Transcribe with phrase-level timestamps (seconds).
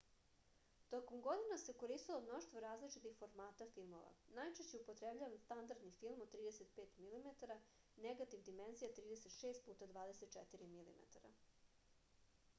[0.91, 4.13] током година се користило мноштво различитих формата филмова.
[4.39, 7.53] најчешће је употребљаван стандардни филм од 35 mm
[8.07, 11.29] негатив димензија 36×24 mm